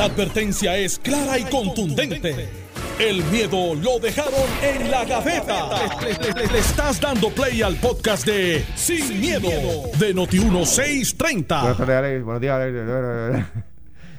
[0.00, 2.48] La advertencia es clara y contundente.
[2.98, 5.68] El miedo lo dejaron en la gaveta.
[6.00, 9.50] Le, estás dando play al podcast de Sin, miedo,
[9.98, 12.24] de Noti1630.
[12.24, 13.44] Buenos días.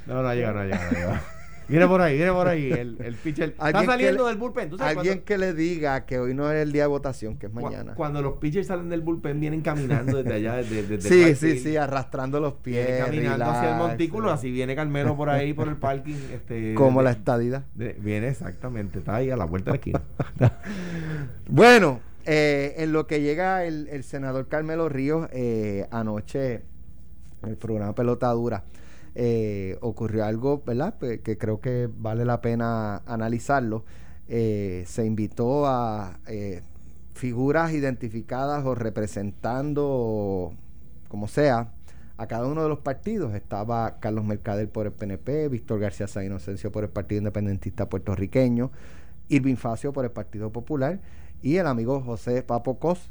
[0.06, 1.31] No, no llega, no llega, no llega.
[1.72, 2.70] Viene por ahí, viene por ahí.
[2.70, 4.70] El, el pitcher está saliendo del bullpen.
[4.78, 7.94] alguien que le diga que hoy no es el día de votación, que es mañana.
[7.94, 10.56] Cuando los pitchers salen del bullpen, vienen caminando desde allá.
[10.56, 13.02] Desde, desde sí, sí, sí, arrastrando los pies.
[13.02, 14.30] caminando hacia el montículo.
[14.30, 16.12] Así viene Carmelo por ahí, por el parking.
[16.32, 17.64] Este, Como la estadidad.
[17.74, 20.02] viene exactamente, está ahí a la vuelta de la esquina.
[21.48, 26.62] bueno, eh, en lo que llega el, el senador Carmelo Ríos, eh, anoche,
[27.42, 28.64] en el programa Pelotadura
[29.14, 30.94] eh, ocurrió algo, ¿verdad?
[30.98, 33.84] que creo que vale la pena analizarlo.
[34.28, 36.62] Eh, se invitó a eh,
[37.12, 40.54] figuras identificadas o representando,
[41.08, 41.72] como sea,
[42.16, 43.34] a cada uno de los partidos.
[43.34, 48.70] Estaba Carlos Mercader por el PNP, Víctor García San Inocencio por el Partido Independentista Puertorriqueño,
[49.28, 51.00] Irving Facio por el Partido Popular
[51.42, 53.10] y el amigo José Papo Cos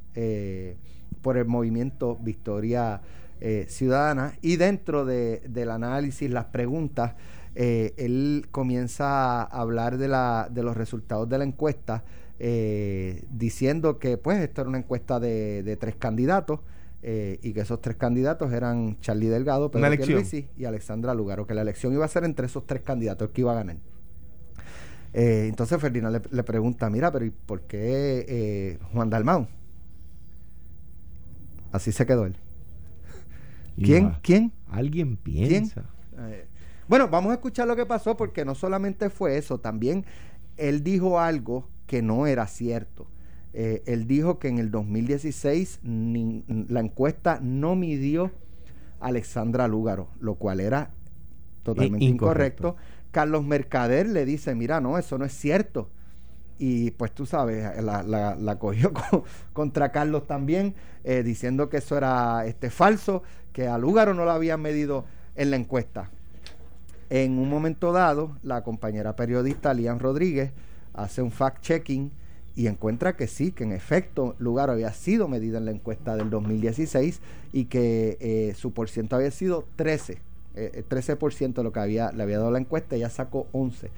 [1.22, 3.02] por el movimiento Victoria
[3.44, 7.16] eh, ciudadana y dentro de, del análisis, las preguntas,
[7.56, 12.04] eh, él comienza a hablar de, la, de los resultados de la encuesta,
[12.38, 16.60] eh, diciendo que pues esto era una encuesta de, tres candidatos
[17.02, 21.64] y que esos tres candidatos eran Charlie Delgado, Pedro Pierluisi y Alexandra Lugaro, que la
[21.64, 23.78] elección iba a ser entre esos tres candidatos que iba a ganar.
[25.14, 29.48] entonces Ferdinand le, pregunta, mira, pero ¿y por qué Juan Dalmau?
[31.72, 32.36] Así se quedó él.
[33.76, 34.16] ¿Quién?
[34.22, 34.52] ¿Quién?
[34.70, 35.86] Alguien piensa.
[36.18, 36.48] Eh,
[36.88, 40.06] bueno, vamos a escuchar lo que pasó porque no solamente fue eso, también
[40.58, 43.08] él dijo algo que no era cierto.
[43.54, 48.32] Eh, él dijo que en el 2016 la encuesta no midió
[49.00, 50.92] a Alexandra Lúgaro, lo cual era
[51.64, 52.76] totalmente incorrecto.
[53.12, 55.90] Carlos Mercader le dice, mira, no, eso no es cierto.
[56.64, 58.94] Y pues tú sabes, la, la, cogió
[59.54, 64.32] contra Carlos también, eh, diciendo que eso era este, falso que a Lúgaro no lo
[64.32, 65.06] habían medido
[65.36, 66.12] en la encuesta.
[67.10, 70.52] En un momento dado, la compañera periodista Lian Rodríguez
[70.94, 72.12] hace un fact-checking
[72.56, 76.30] y encuentra que sí, que en efecto Lugaro había sido medida en la encuesta del
[76.30, 77.22] 2016
[77.54, 80.20] y que eh, su porciento había sido 13,
[80.54, 83.90] eh, 13% eh, de lo que había, le había dado la encuesta, ella sacó 11.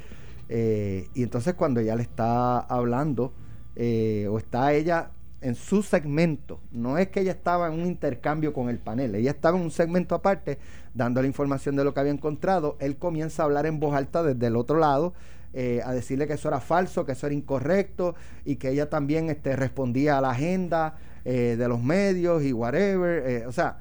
[0.50, 3.34] Eh, y entonces cuando ella le está hablando
[3.76, 5.10] o está ella
[5.44, 6.60] en su segmento.
[6.72, 9.72] No es que ella estaba en un intercambio con el panel, ella estaba en un
[9.72, 10.58] segmento aparte
[10.94, 12.78] dando la información de lo que había encontrado.
[12.80, 15.14] Él comienza a hablar en voz alta desde el otro lado.
[15.56, 19.30] Eh, a decirle que eso era falso, que eso era incorrecto y que ella también
[19.30, 23.24] este, respondía a la agenda eh, de los medios y whatever.
[23.28, 23.78] Eh, o sea,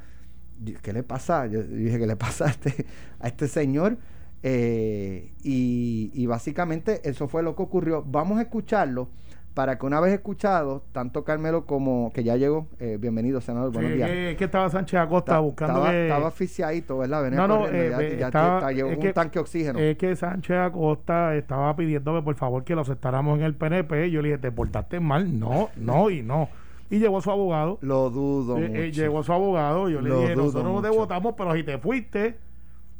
[0.82, 1.46] ¿qué le pasa?
[1.46, 2.84] Yo dije, ¿qué le pasa a este,
[3.20, 3.96] a este señor?
[4.42, 8.02] Y, y básicamente eso fue lo que ocurrió.
[8.06, 9.08] Vamos a escucharlo
[9.54, 13.92] para que una vez escuchado, tanto Carmelo como que ya llegó, eh, bienvenido senador, buenos
[13.92, 14.08] días.
[14.10, 16.02] Es que estaba Sánchez Acosta buscando estaba, que...
[16.04, 17.22] estaba asfixiadito, ¿verdad?
[17.22, 19.78] Venía no, no, eh, ya, estaba, llegó un tanque de oxígeno.
[19.78, 24.10] Es que Sánchez Acosta estaba pidiéndome por favor que lo aceptáramos en el PNP.
[24.10, 25.38] Yo le dije, ¿te portaste mal?
[25.38, 26.48] No, no y no.
[26.90, 27.78] Y llegó su abogado.
[27.82, 29.00] Lo dudo eh, mucho.
[29.00, 29.88] llegó su abogado.
[29.88, 32.38] Yo le dije, nosotros no te votamos, pero si te fuiste...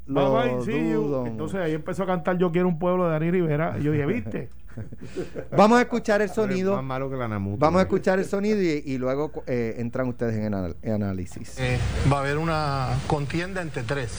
[0.07, 3.77] Lo dudo Entonces ahí empezó a cantar Yo quiero un pueblo de Dani Rivera.
[3.79, 4.51] Y yo dije, ¿viste?
[5.57, 6.83] Vamos a escuchar el sonido.
[6.83, 10.55] Vamos a escuchar el sonido y, luego eh, entran ustedes en,
[10.93, 11.59] análisis.
[11.59, 11.79] Eh,
[12.11, 14.19] va a haber una contienda entre tres.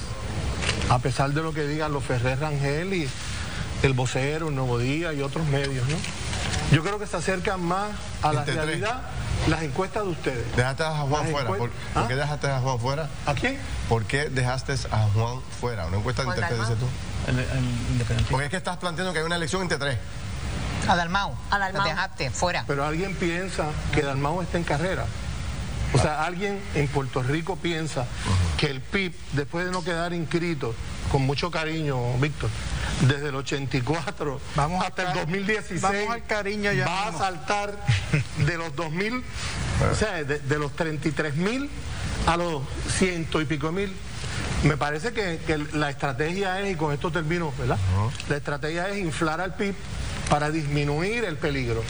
[0.89, 3.07] A pesar de lo que digan los Ferrer Rangel y
[3.81, 5.95] el vocero, el Nuevo Día y otros medios, ¿no?
[6.71, 7.91] Yo creo que se acercan más
[8.21, 9.01] a la realidad
[9.47, 10.55] las encuestas de ustedes.
[10.55, 11.47] Dejaste a Juan fuera.
[11.47, 12.05] ¿Por, ¿Ah?
[12.07, 13.09] qué dejaste a Juan fuera?
[13.25, 13.59] ¿A quién?
[13.89, 15.85] ¿Por qué dejaste a Juan fuera?
[15.87, 16.87] Una encuesta entre tres, dices tú.
[18.29, 19.97] Porque es que estás planteando que hay una elección entre tres.
[20.87, 21.33] A Dalmau.
[21.49, 21.81] A Dalmau.
[21.81, 22.63] Lo dejaste fuera.
[22.67, 25.05] Pero alguien piensa que Dalmau está en carrera.
[25.93, 28.05] O sea, alguien en Puerto Rico piensa
[28.57, 30.73] que el PIB, después de no quedar inscrito,
[31.11, 32.49] con mucho cariño, Víctor,
[33.01, 37.77] desde el 84 vamos hasta el 2016, vamos al cariño ya va a saltar
[38.37, 39.23] de los 2000,
[39.91, 41.69] o sea, de, los 33 mil
[42.25, 42.63] a los
[42.97, 43.93] ciento y pico mil.
[44.63, 45.39] Me parece que,
[45.73, 47.77] la estrategia es, y con esto termino, ¿verdad?
[48.29, 49.75] La estrategia es inflar al PIB
[50.29, 51.83] para disminuir el peligro.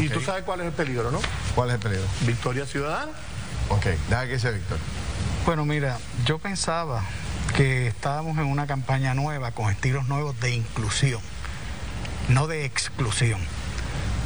[0.00, 1.20] Y tú sabes cuál es el peligro, ¿no?
[1.54, 2.04] ¿Cuál es el peligro?
[2.22, 3.12] Victoria Ciudadana.
[3.68, 4.78] Ok, deja que sea Víctor.
[5.44, 7.02] Bueno, mira, yo pensaba
[7.56, 11.20] que estábamos en una campaña nueva con estilos nuevos de inclusión,
[12.28, 13.40] no de exclusión.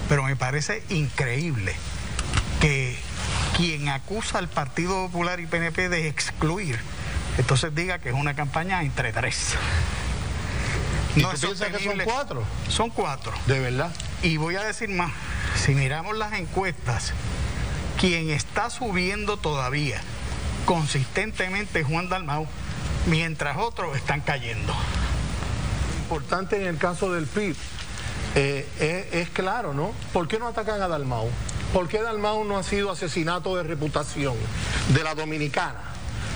[0.09, 1.75] Pero me parece increíble
[2.61, 2.97] que
[3.57, 6.79] quien acusa al Partido Popular y PNP de excluir,
[7.39, 9.55] entonces diga que es una campaña entre tres.
[11.17, 12.45] no es piensas que son cuatro?
[12.69, 13.33] Son cuatro.
[13.47, 13.91] ¿De verdad?
[14.23, 15.13] Y voy a decir más,
[15.67, 17.13] si miramos las encuestas,
[18.01, 20.01] quien está subiendo todavía
[20.65, 22.47] consistentemente es Juan Dalmau,
[23.07, 24.73] mientras otros están cayendo.
[26.03, 27.57] Importante en el caso del PIB
[28.37, 29.93] eh, es, claro, ¿no?
[30.13, 31.29] ¿Por qué no atacan a Dalmau?
[31.73, 34.37] ¿Por qué Dalmau no ha sido asesinato de reputación
[34.95, 35.81] de la dominicana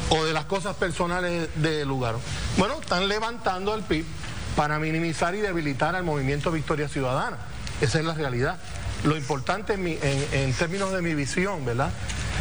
[0.08, 2.16] o de las cosas personales del lugar?
[2.56, 4.04] Bueno, están levantando al PIB
[4.56, 7.38] para minimizar y debilitar al movimiento Victoria Ciudadana.
[7.80, 8.58] Esa es la realidad.
[9.05, 11.91] Lo importante en, términos de mi visión, ¿verdad?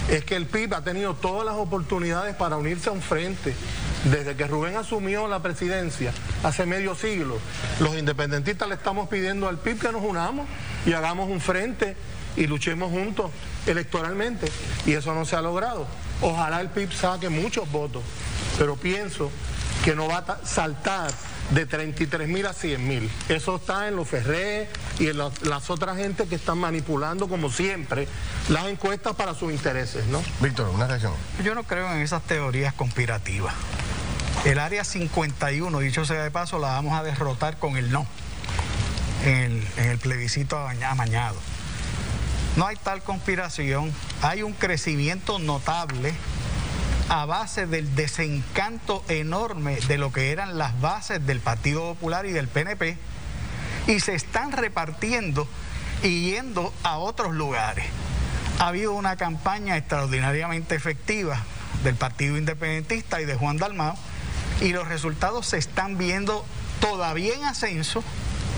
[0.09, 3.53] Es que el PIB ha tenido todas las oportunidades para unirse a un frente.
[4.05, 6.13] Desde que Rubén asumió la presidencia
[6.43, 7.37] hace medio siglo,
[7.79, 10.47] los independentistas le estamos pidiendo al PIB que nos unamos
[10.85, 11.95] y hagamos un frente
[12.35, 13.31] y luchemos juntos
[13.65, 14.49] electoralmente.
[14.85, 15.85] Y eso no se ha logrado.
[16.21, 18.03] Ojalá el PIB saque muchos votos,
[18.57, 19.31] pero pienso
[19.83, 21.11] que no va a saltar
[21.51, 23.09] de 33 mil a 100 mil.
[23.27, 28.07] Eso está en los Ferré y en las otras gente que están manipulando, como siempre,
[28.49, 30.21] las encuestas para sus intereses, ¿no?
[30.41, 31.13] Víctor, una reacción.
[31.43, 33.53] Yo no creo en esas teorías conspirativas.
[34.45, 38.05] El área 51, dicho sea de paso, la vamos a derrotar con el no
[39.23, 41.37] en el, en el plebiscito amañado.
[42.55, 46.13] No hay tal conspiración, hay un crecimiento notable
[47.09, 52.31] a base del desencanto enorme de lo que eran las bases del Partido Popular y
[52.31, 52.97] del PNP
[53.89, 55.47] y se están repartiendo
[56.03, 57.85] y yendo a otros lugares.
[58.59, 61.39] Ha habido una campaña extraordinariamente efectiva
[61.83, 63.95] del Partido Independentista y de Juan Dalmao
[64.61, 66.45] y los resultados se están viendo
[66.79, 68.03] todavía en ascenso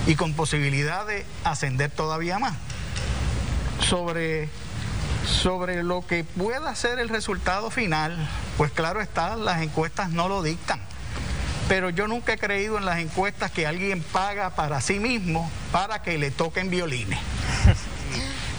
[0.06, 2.56] y con posibilidad de ascender todavía más.
[3.88, 4.50] Sobre
[5.26, 8.18] sobre lo que pueda ser el resultado final,
[8.58, 10.81] pues claro está, las encuestas no lo dictan.
[11.72, 16.02] Pero yo nunca he creído en las encuestas que alguien paga para sí mismo para
[16.02, 17.18] que le toquen violines.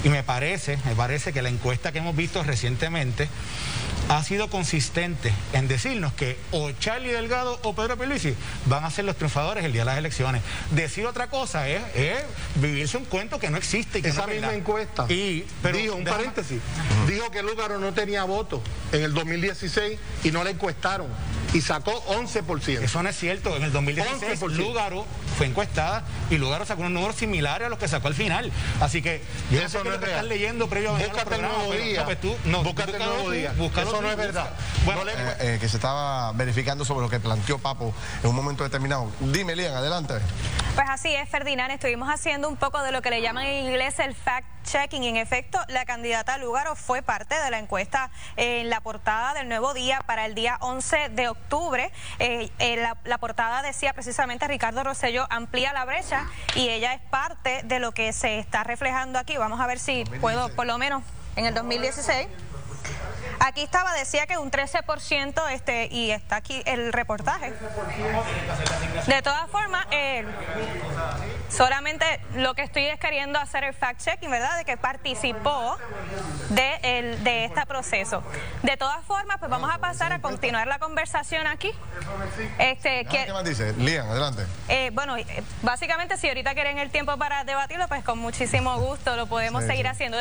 [0.03, 3.29] Y me parece, me parece que la encuesta que hemos visto recientemente
[4.09, 9.05] ha sido consistente en decirnos que o Charlie Delgado o Pedro Pierluisi van a ser
[9.05, 10.41] los triunfadores el día de las elecciones.
[10.71, 11.83] Decir otra cosa es,
[12.55, 13.99] vivirse un cuento que no existe.
[13.99, 15.45] Y que Esa misma encuesta y,
[15.75, 16.63] dijo, un paréntesis,
[17.07, 21.09] dijo que Lúgaro no tenía voto en el 2016 y no le encuestaron
[21.53, 22.83] y sacó 11%.
[22.83, 23.57] Eso no es cierto.
[23.57, 25.07] En el 2016 Lugaro
[25.37, 28.51] fue encuestada y Lugaro sacó unos números similares a los que sacó al final.
[28.81, 30.29] Así que yo eso no, es real.
[30.29, 32.01] leyendo previamente Búscate el nuevo día.
[32.01, 33.53] No, pues tú, no, búscate el nuevo día.
[33.53, 34.51] eso no es verdad.
[34.85, 38.65] Bueno, eh, eh, que se estaba verificando sobre lo que planteó Papo en un momento
[38.65, 39.11] determinado.
[39.21, 40.15] Dime, Lian, adelante.
[40.75, 41.71] Pues así es, Ferdinand.
[41.73, 45.05] Estuvimos haciendo un poco de lo que le llaman en inglés el fact checking.
[45.05, 49.75] En efecto, la candidata Lugaro fue parte de la encuesta en la portada del Nuevo
[49.75, 51.93] Día para el día 11 de octubre.
[52.19, 57.63] Eh, eh, la, portada decía precisamente Ricardo Rosello amplía la brecha y ella es parte
[57.65, 59.37] de lo que se está reflejando aquí.
[59.37, 61.03] Vamos a ver si puedo, por lo menos
[61.37, 62.29] en el 2016.
[63.45, 67.53] Aquí estaba, decía que un 13%, este, y está aquí el reportaje.
[69.07, 70.25] De todas formas, eh,
[71.53, 72.05] solamente
[72.35, 74.57] lo que estoy es queriendo hacer el fact-checking, ¿verdad?
[74.57, 75.77] De que participó
[76.49, 78.23] de, de este proceso.
[78.63, 81.71] De todas formas, pues vamos a pasar a continuar la conversación aquí.
[82.59, 83.75] Este, ¿Qué más dice?
[83.75, 84.47] Lian, adelante.
[84.69, 85.27] Eh, bueno, eh,
[85.63, 89.87] básicamente, si ahorita quieren el tiempo para debatirlo, pues con muchísimo gusto lo podemos seguir
[89.87, 90.21] haciendo.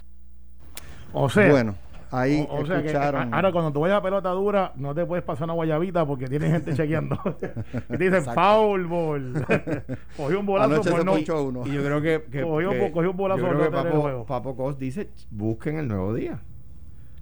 [1.14, 1.76] O sea, bueno.
[2.12, 3.34] Ahí escucharon.
[3.34, 6.50] ahora, cuando tú vayas a pelota dura, no te puedes pasar una guayabita porque tiene
[6.50, 7.18] gente chequeando.
[7.90, 9.46] y dicen foul ball.
[10.18, 11.14] cogió un bolazo por no.
[11.14, 11.64] Uno.
[11.66, 12.24] Y yo creo que.
[12.30, 16.42] que cogió, cogió, un bolazo por no Papo, Cos dice: busquen el nuevo día.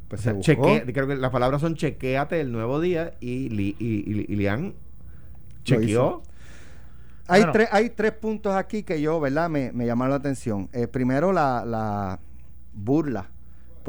[0.07, 4.25] Pues se chequea, creo que las palabras son chequeate el nuevo día y, y, y,
[4.27, 4.73] y Lian
[5.63, 6.23] chequeó.
[7.27, 9.51] Hay, tres, hay tres puntos aquí que yo, ¿verdad?
[9.51, 10.67] Me, me llamaron la atención.
[10.73, 12.19] Eh, primero, la, la
[12.73, 13.27] burla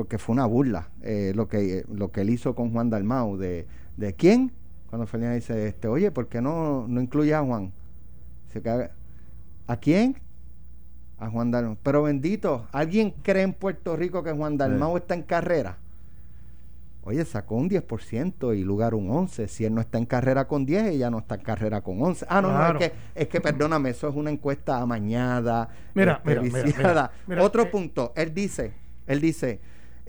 [0.01, 3.37] porque fue una burla eh, lo, que, lo que él hizo con Juan Dalmau.
[3.37, 3.67] ¿De,
[3.99, 4.51] de quién?
[4.89, 7.71] Cuando Ferdinand dice, este, oye, ¿por qué no, no incluye a Juan?
[9.67, 10.17] ¿A quién?
[11.19, 11.77] A Juan Dalmau.
[11.83, 15.77] Pero bendito, ¿alguien cree en Puerto Rico que Juan Dalmau está en carrera?
[17.03, 19.49] Oye, sacó un 10% y lugar un 11%.
[19.49, 22.25] Si él no está en carrera con 10, ella no está en carrera con 11.
[22.27, 26.41] Ah, no, no, es que, es que perdóname, eso es una encuesta amañada, mira, mira,
[26.41, 28.73] mira, Otro eh, punto, él dice,
[29.07, 29.61] él dice,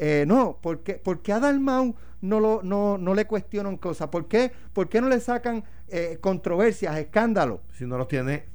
[0.04, 4.08] eh, no, ¿por qué, ¿por qué a Dalmau no, lo, no, no le cuestionan cosas?
[4.08, 7.60] ¿Por qué, ¿Por qué no le sacan eh, controversias, escándalos?
[7.74, 8.46] Si no los tiene.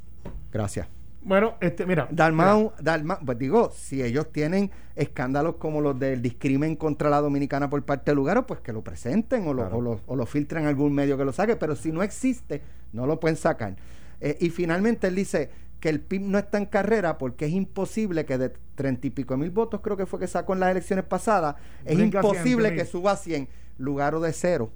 [0.53, 0.89] Gracias.
[1.23, 2.09] Bueno, este, mira.
[2.11, 7.71] Dalmau, Dalmau, pues digo, si ellos tienen escándalos como los del discrimen contra la dominicana
[7.71, 10.65] por parte del lugar, pues que lo presenten o, lo, o, lo, o lo filtren
[10.65, 12.61] en algún medio que lo saque, pero si no existe,
[12.93, 13.77] no lo pueden sacar.
[14.21, 15.51] Eh, y finalmente él dice
[15.87, 19.37] que el PIB no está en carrera porque es imposible que de treinta y pico
[19.37, 23.13] mil votos, creo que fue que sacó en las elecciones pasadas, es imposible que suba
[23.13, 24.73] a 100, lugar de cero.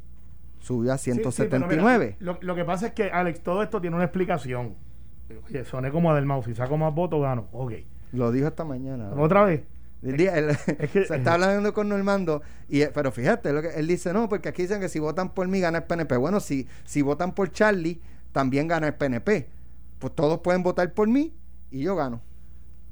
[0.61, 2.17] Subió a 179.
[2.21, 4.76] lo, lo, que pasa es que, Alex, todo esto tiene una explicación.
[5.49, 7.49] Oye, soné como Adelmau, si saco más votos, gano.
[7.50, 7.73] Ok.
[8.12, 9.11] Lo dijo esta mañana.
[9.17, 9.62] ¿Otra vez?
[10.02, 14.62] se está hablando con Normando, y, pero fíjate, lo que él dice, no, porque aquí
[14.62, 16.17] dicen que si votan por mí gana el PNP.
[16.19, 18.00] Bueno, si, si votan por Charlie,
[18.31, 19.49] también gana el PNP.
[20.00, 21.33] Pues todos pueden votar por mí
[21.71, 22.21] y yo gano.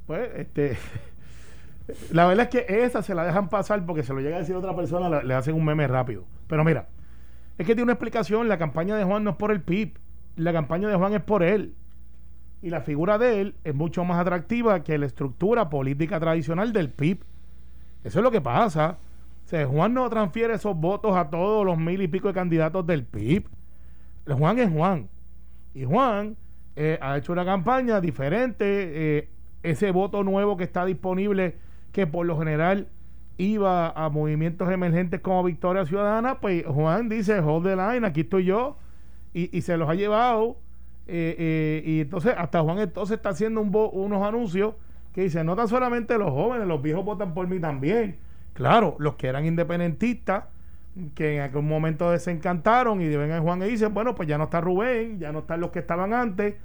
[0.07, 0.79] Pues, este.
[2.13, 4.55] La verdad es que esa se la dejan pasar porque se lo llega a decir
[4.55, 6.27] otra persona, le, hacen un meme rápido.
[6.47, 6.89] Pero mira,
[7.57, 8.47] es que tiene una explicación.
[8.47, 9.95] La campaña de Juan no es por el PIB,
[10.37, 11.75] la campaña de Juan es por él
[12.61, 16.91] y la figura de él es mucho más atractiva que la estructura política tradicional del
[16.91, 17.25] PIB.
[18.05, 18.99] Eso es lo que pasa.
[19.51, 23.05] O Juan no transfiere esos votos a todos los mil y pico de candidatos del
[23.05, 23.49] PIB.
[24.27, 25.09] Juan es Juan.
[25.73, 26.37] Y Juan
[26.79, 28.65] eh, ha hecho una campaña diferente.
[29.19, 29.29] Eh,
[29.63, 31.57] ese voto nuevo que está disponible,
[31.93, 32.89] que por lo general
[33.37, 38.45] iba a movimientos emergentes como Victoria Ciudadana, pues Juan dice, hold the line, aquí estoy
[38.45, 38.77] yo.
[39.35, 40.57] Y, y se los ha llevado
[41.11, 44.75] eh, eh, y entonces hasta Juan entonces está haciendo un unos anuncios
[45.15, 48.19] que dice, no tan solamente los jóvenes, los viejos votan por mí también.
[48.53, 50.45] Claro, los que eran independentistas,
[51.15, 54.45] que en algún momento desencantaron y ven a Juan y dicen, bueno, pues ya no
[54.45, 56.57] está Rubén, ya no están los que estaban antes,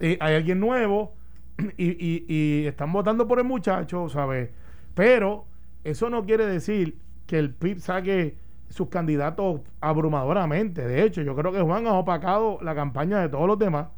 [0.00, 1.14] hay alguien nuevo
[1.76, 4.50] y, y, y están votando por el muchacho, ¿sabes?
[4.94, 5.46] Pero
[5.84, 8.36] eso no quiere decir que el PIB saque
[8.68, 10.86] sus candidatos abrumadoramente.
[10.86, 13.88] De hecho, yo creo que Juan ha opacado la campaña de todos los demás.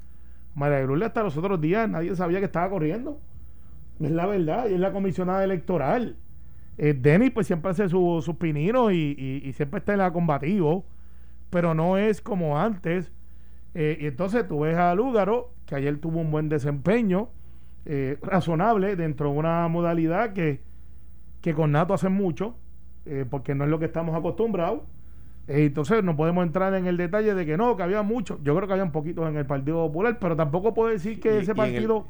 [0.55, 3.21] María hasta los otros días nadie sabía que estaba corriendo.
[4.01, 6.17] Es la verdad, y es la comisionada electoral.
[6.79, 10.85] Eh, Denis pues siempre hace sus pininos y, siempre está en la combativo,
[11.51, 13.13] pero no es como antes.
[13.75, 17.29] Eh, y entonces tú ves a Lúgaro, que ayer tuvo un buen desempeño,
[17.85, 20.61] eh, razonable dentro de una modalidad que,
[21.41, 22.57] que con Nato hace mucho,
[23.05, 24.81] eh, porque no es lo que estamos acostumbrados.
[25.47, 28.43] Eh, entonces no podemos entrar en el detalle de que no, que había muchos.
[28.43, 31.39] Yo creo que había un poquito en el Partido Popular, pero tampoco puedo decir que
[31.39, 32.09] ese partido...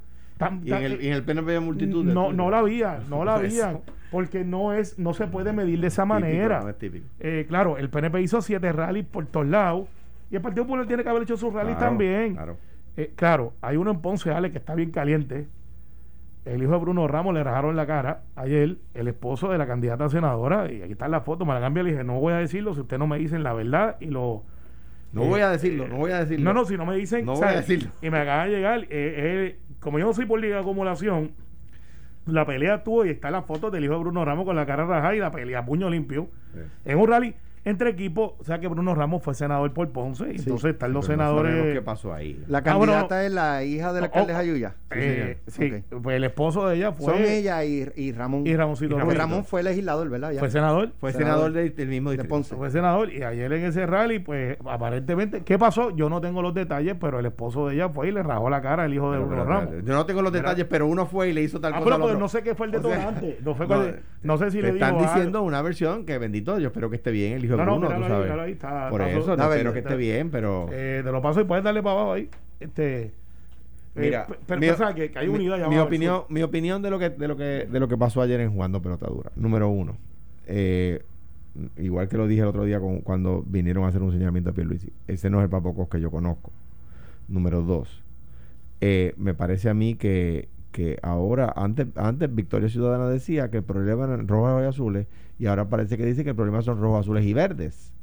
[0.65, 3.81] Y en, el, PNP había multitud no no la había no la había
[4.17, 6.75] porque no es no se puede medir de esa manera
[7.21, 9.89] eh, claro el PNP hizo siete rallies por todos lados
[10.31, 12.57] y el Partido Popular tiene que haber hecho sus rallies también claro.
[13.15, 15.49] claro hay uno en Ponce Ale que está bien caliente
[16.47, 20.09] el hijo de Bruno Ramos le rajaron la cara ayer, el esposo de la candidata
[20.09, 22.73] senadora, y aquí está la foto, me la cambia, le dije, no voy a decirlo
[22.73, 24.45] si ustedes no me dicen la verdad y lo...
[25.13, 26.45] No voy a decirlo, no voy a decirlo.
[26.45, 27.27] No, no, si no me dicen...
[27.27, 27.91] No voy a decirlo.
[28.01, 31.33] Y me acaba de llegar, eh, eh, como yo no soy por liga de acumulación,
[32.27, 34.85] la pelea tuvo y está la foto del hijo de Bruno Ramos con la cara
[34.85, 36.29] rajada y la pelea puño limpio.
[36.85, 37.35] En un rally
[37.67, 41.05] entre equipos, o sea que Bruno Ramos fue senador por Ponce, y entonces están los
[41.05, 41.75] senadores.
[41.75, 42.41] ¿Qué pasó ahí?
[42.47, 44.77] La ah, candidata es la hija de la alcalde Ayuya.
[44.93, 47.13] Eh, sí, pues el esposo de ella fue.
[47.13, 48.47] Son ella y, y Ramón.
[48.47, 48.97] Y Ramoncito.
[48.97, 50.33] Y Ramón fue legislador, ¿verdad?
[50.39, 50.93] Fue senador.
[51.01, 52.23] Fue senador, del mismo distrito.
[52.23, 52.55] De Ponce.
[52.55, 55.91] Fue senador y ayer en ese rally, pues aparentemente, ¿qué pasó?
[55.91, 58.63] Yo no tengo los detalles, pero el esposo de ella fue y le rajó la
[58.63, 59.75] cara al hijo de Bruno Ramos.
[59.85, 61.97] Yo no tengo los detalles, pero uno fue y le hizo tal ah, cosa.
[61.97, 63.39] Pero pues no sé qué fue el detonante.
[63.45, 63.67] no, fue
[64.23, 67.33] no, sé si le Están diciendo una versión que bendito, yo espero que esté bien
[67.33, 68.57] el hijo de Bruno, tú sabes
[68.91, 70.69] por eso, no, espero que esté bien, pero.
[70.73, 72.29] Eh, te lo paso y puedes darle para abajo ahí.
[72.61, 73.03] Este.
[73.05, 73.11] Eh,
[73.95, 77.37] Mira, pero mi, que, hay unidad mi, opinión, mi opinión de lo que de lo
[77.37, 79.33] que de lo que pasó ayer en jugando pelota dura.
[79.37, 79.97] Número uno,
[80.47, 81.03] eh,
[81.79, 84.93] igual que lo dije el otro día cuando vinieron a hacer un señalamiento a Pierluisi,
[85.09, 86.53] ese no es el papocos que yo conozco.
[87.29, 88.03] Número dos,
[88.81, 94.05] me parece a mí que, que ahora, antes, antes Victoria Ciudadana decía que el problema
[94.05, 95.07] eran rojos y azules,
[95.39, 97.95] y ahora parece que dice que el problema son rojos, azules y verdes.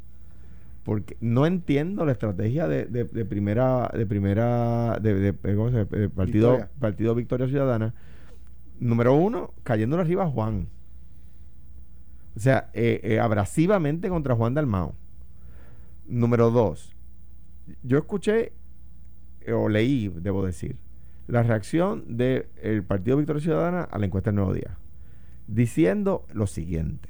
[0.83, 6.69] Porque no entiendo la estrategia de, de, primera de primera de, partido Victoria.
[6.79, 7.93] partido Victoria Ciudadana.
[8.79, 10.67] Número uno cayéndole arriba a Juan.
[12.35, 14.95] O sea eh, eh, abrasivamente contra Juan Dalmao.
[16.07, 16.91] Número dos
[17.83, 18.51] yo escuché
[19.41, 20.75] eh, o leí debo decir
[21.27, 24.77] la reacción del partido Victoria Ciudadana a la encuesta del Nuevo Día
[25.47, 27.09] diciendo lo siguiente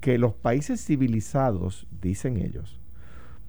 [0.00, 2.80] que los países civilizados dicen ellos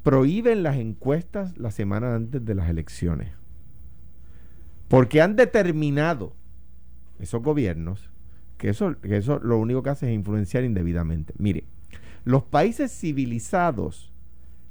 [0.05, 3.31] prohíben las encuestas la semana antes de las elecciones.
[4.87, 6.35] Porque han determinado
[7.17, 8.11] esos gobiernos
[8.59, 11.33] que eso, que eso lo único que hace es influenciar indebidamente.
[11.39, 11.65] Mire,
[12.23, 14.13] los países civilizados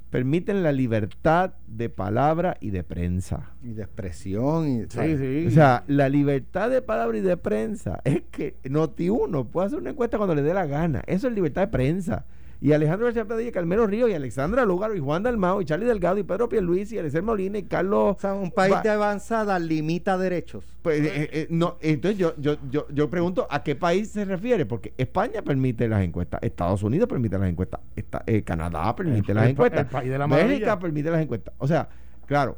[0.09, 3.51] permiten la libertad de palabra y de prensa.
[3.63, 4.67] Y de expresión.
[4.69, 9.79] Y, O sea, la libertad de palabra y de prensa es que Noti1 puede hacer
[9.79, 11.03] una encuesta cuando le dé la gana.
[11.07, 12.25] Eso es libertad de prensa.
[12.61, 16.17] Y Alejandro García Padilla, Carmelo Río y Alexandra Lúgaro y Juan Dalmao y Charlie Delgado
[16.17, 18.15] y Pedro Pierluisi y Alexer Molina y Carlos...
[18.17, 20.63] O sea, un país de avanzada limita derechos.
[20.81, 24.65] Pues, eh, eh, no, entonces yo, yo, yo, yo pregunto, ¿a qué país se refiere?
[24.65, 27.79] Porque España permite las encuestas, Estados Unidos permite las encuestas,
[28.27, 29.87] eh, Canadá permite las encuestas,
[30.29, 31.53] México permite las encuestas.
[31.57, 31.89] O sea,
[32.25, 32.57] claro,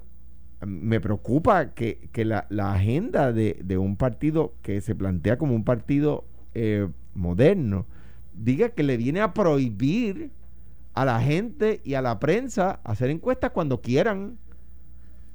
[0.66, 5.56] me preocupa que, que la, la, agenda de, de, un partido que se plantea como
[5.56, 6.26] un partido
[7.14, 7.86] moderno,
[8.38, 10.32] diga que le viene a prohibir
[10.94, 14.38] a la gente y a la prensa hacer encuestas cuando quieran.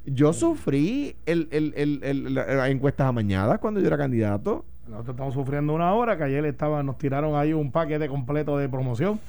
[0.05, 4.65] Yo sufrí el, el, las encuestas amañadas cuando yo era candidato.
[4.89, 8.69] Nosotros estamos sufriendo una hora que ayer estaba, nos tiraron ahí un paquete completo de
[8.69, 9.21] promoción.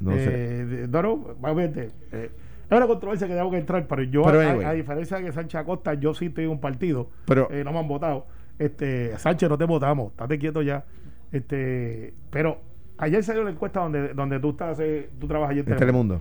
[0.00, 0.26] No sé.
[0.26, 0.88] Eh,
[2.70, 5.94] es una controversia que tengo que entrar, pero yo, a, diferencia de que Sánchez Acosta,
[5.94, 7.08] yo sí tengo un partido.
[7.24, 8.26] Pero, eh, no me han votado.
[8.58, 10.84] Este, Sánchez, no te votamos, estate quieto ya.
[11.32, 12.58] Este, pero
[12.98, 16.20] Ayer salió la encuesta donde, donde tú estás, eh, tú trabajas ayer en Telemundo.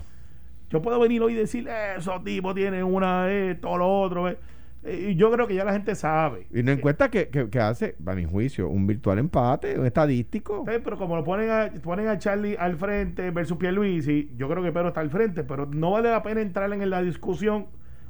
[0.69, 1.67] Yo puedo venir hoy y decir,
[1.97, 3.27] esos tipos tienen una,
[3.61, 4.29] todo lo otro.
[4.29, 4.37] Eh,
[4.83, 6.47] y yo creo que ya la gente sabe.
[6.53, 10.63] Y una encuesta que, que, hace, a mi juicio, un virtual empate, un estadístico.
[10.65, 14.71] pero como lo ponen a, ponen a Charlie al frente versus Pierluisi, yo creo que
[14.71, 17.67] Pedro está al frente, pero no vale la pena entrar en la discusión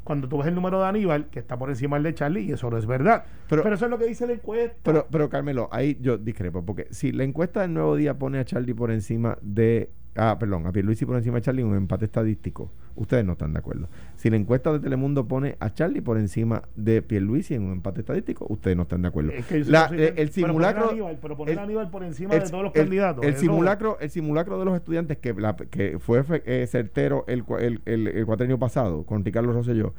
[0.08, 2.54] cuando tú ves el número de Aníbal, que está por encima del de Charlie, y
[2.54, 3.26] eso no es verdad.
[3.50, 4.78] Pero, eso es lo que dice la encuesta.
[4.82, 8.46] Pero, pero Carmelo, ahí yo discrepo, porque si la encuesta del nuevo día pone a
[8.46, 12.72] Charlie por encima de ah, perdón, a Pierluisi por encima de Charlie un empate estadístico.
[12.96, 13.88] Ustedes no están de acuerdo.
[14.16, 18.02] Si la encuesta de Telemundo pone a Charlie por encima de Pierluisi en un empate
[18.02, 19.32] estadístico, ustedes no están de acuerdo.
[19.32, 23.24] Eh, el simulacro pero poner, a Aníbal, por encima de todos los candidatos.
[23.24, 25.36] El simulacro, el simulacro de los estudiantes que,
[25.70, 29.94] que fue eh, certero el, el, el, cuatrenio pasado con Ricardo Rosselló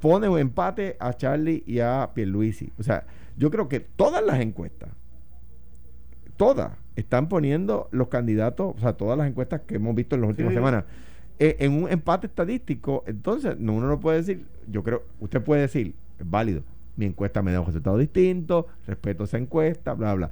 [0.00, 2.70] pone un empate a Charlie y a Pierluisi.
[2.78, 4.90] O sea, yo creo que todas las encuestas,
[6.36, 10.30] todas, están poniendo los candidatos, o sea, todas las encuestas que hemos visto en las
[10.30, 10.84] últimas semanas,
[11.38, 13.04] eh, en un empate estadístico.
[13.06, 16.62] Entonces, no, uno no puede decir, yo creo, usted puede decir, es válido,
[16.96, 20.30] mi encuesta me da un resultado distinto, respeto esa encuesta, bla, bla.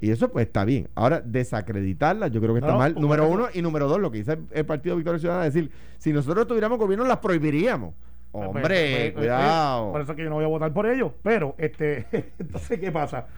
[0.00, 0.88] Y eso pues está bien.
[0.94, 2.94] Ahora, desacreditarla, yo creo que está mal.
[2.94, 6.12] Número uno y número dos, lo que dice el, Partido Victoria Ciudadana, es decir, si
[6.12, 7.94] nosotros tuviéramos gobierno, las prohibiríamos.
[8.30, 9.92] Pues, Hombre, pues, pues, cuidado.
[9.92, 11.12] Por eso que yo no voy a votar por ellos.
[11.22, 12.06] Pero, este,
[12.38, 13.28] entonces, ¿qué pasa?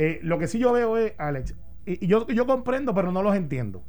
[0.00, 3.34] Eh, lo que sí yo veo es, Alex, y, yo, yo comprendo, pero no los
[3.34, 3.82] entiendo.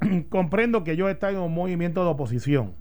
[0.28, 2.74] comprendo que ellos están en un movimiento de oposición,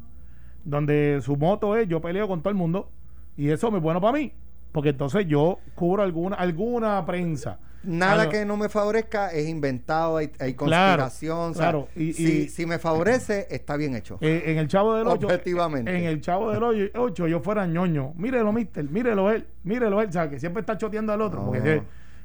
[0.64, 2.92] donde su moto es yo peleo con todo el mundo,
[3.36, 4.34] y eso es bueno para mí,
[4.72, 10.28] porque entonces yo cubro alguna, alguna prensa nada que no me favorezca es inventado, hay,
[10.54, 11.54] conspiración.
[11.54, 14.18] Claro, y, si, me favorece, está bien hecho.
[14.22, 15.26] Eh, en el Chavo del 8.
[15.28, 15.96] Objetivamente.
[15.96, 18.14] En el Chavo del 8, yo fuera ñoño.
[18.16, 20.32] Mírelo, mister, mírelo él, mírelo él, ¿sabes?
[20.32, 21.52] Que siempre está choteando al otro.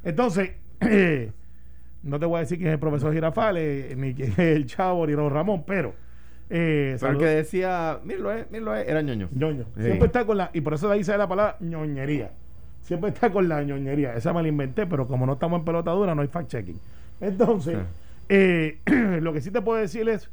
[0.05, 0.53] Entonces,
[2.03, 5.07] no te voy a decir quién es el profesor Girafales, ni quién es el Chavo,
[5.07, 5.95] ni Ramón, pero.
[6.51, 9.29] Eh, pero el que decía, míralo, eh, míralo, era ñoño.
[9.33, 9.65] ñoño.
[9.77, 10.51] Siempre está con la.
[10.53, 12.31] Y por eso de ahí sale la palabra ñoñería
[12.85, 14.15] siempre está con la ñoñería.
[14.15, 16.79] Esa me la inventé, pero como no estamos en pelota dura, no hay fact-checking.
[17.21, 17.79] Entonces,
[18.29, 18.79] eh,
[19.21, 20.31] lo que sí te puedo decir es,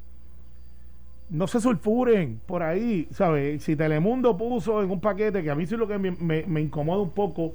[1.30, 3.64] no se sulfuren por ahí, ¿sabes?
[3.64, 7.12] Si Telemundo puso en un paquete, que a mí sí lo que me, incomoda un
[7.12, 7.54] poco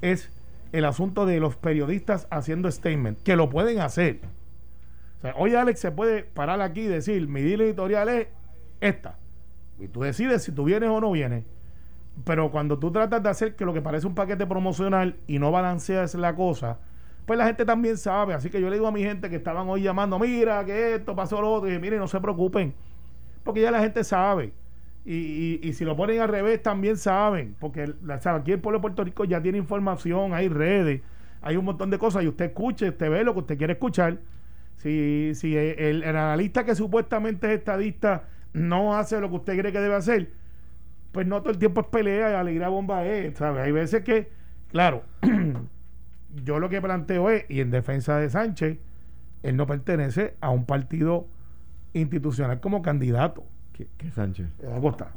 [0.00, 0.30] es
[0.72, 4.20] el asunto de los periodistas haciendo statement, que lo pueden hacer.
[5.18, 8.28] O sea, hoy Alex se puede parar aquí y decir, mi editorial es
[8.80, 9.18] esta.
[9.78, 11.44] Y tú decides si tú vienes o no vienes.
[12.24, 15.50] Pero cuando tú tratas de hacer que lo que parece un paquete promocional y no
[15.50, 16.78] balanceas la cosa,
[17.26, 18.34] pues la gente también sabe.
[18.34, 21.14] Así que yo le digo a mi gente que estaban hoy llamando, mira, que esto
[21.14, 22.74] pasó lo otro, y mire, no se preocupen,
[23.44, 24.52] porque ya la gente sabe.
[25.04, 29.02] Y, y, si lo ponen al revés, también saben, porque aquí el pueblo de Puerto
[29.02, 31.00] Rico ya tiene información, hay redes,
[31.40, 34.18] hay un montón de cosas, y usted escuche, usted ve lo que usted quiere escuchar.
[34.76, 39.72] Si, si el, el analista que supuestamente es estadista no hace lo que usted cree
[39.72, 40.30] que debe hacer,
[41.12, 43.62] pues no todo el tiempo es pelea y alegría bomba es, ¿sabes?
[43.62, 44.30] Hay veces que,
[44.68, 45.02] claro,
[46.44, 48.78] yo lo que planteo es, y en defensa de Sánchez,
[49.42, 51.26] él no pertenece a un partido
[51.92, 53.44] institucional como candidato.
[53.96, 54.48] ¿Qué, Sánchez?
[54.76, 55.12] Acosta.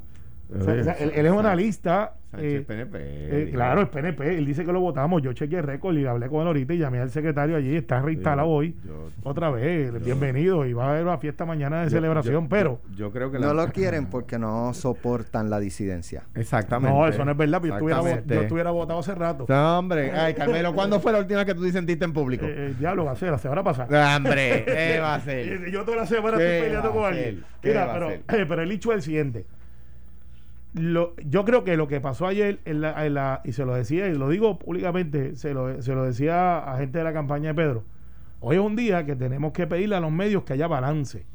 [0.53, 2.97] Él, es una analista eh, PNP.
[2.99, 4.37] Eh, claro, es PNP.
[4.37, 5.21] Él dice que lo votamos.
[5.21, 7.75] Yo chequeé el récord y hablé con él ahorita y llamé al secretario allí.
[7.75, 8.75] Está reinstalado hoy.
[9.23, 10.03] otra vez.
[10.03, 10.65] bienvenido.
[10.65, 12.47] Y va a haber una fiesta mañana de celebración.
[12.49, 16.23] pero yo, creo que no lo quieren porque no soportan la disidencia.
[16.35, 16.97] Exactamente.
[16.97, 17.61] No, eso no es verdad.
[17.63, 19.45] Yo estuviera, yo estuviera votado hace rato.
[19.47, 20.11] No, hombre.
[20.11, 22.45] Ay, Carmelo, ¿cuándo fue la última que tú disentiste en público?
[22.45, 24.17] Eh, eh diablo, va a ser la semana pasada.
[24.17, 25.69] hombre, ¿qué va a ser?
[25.71, 27.43] yo toda la semana estoy peleando con alguien.
[27.63, 29.45] Mira, pero, pero el hecho es el siguiente
[30.73, 34.15] lo, yo creo que lo que pasó ayer en la, y se lo decía y
[34.15, 37.83] lo digo públicamente se lo, se lo decía a gente de la campaña de Pedro
[38.39, 41.25] hoy es un día que tenemos que pedirle a los medios que haya balance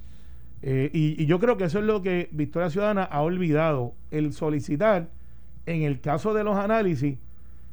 [0.61, 5.09] Eh, y, yo creo que eso es lo que Victoria Ciudadana ha olvidado, el solicitar,
[5.67, 7.19] en el caso de los análisis